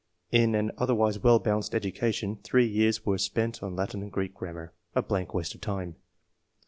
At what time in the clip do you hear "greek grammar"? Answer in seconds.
4.11-4.73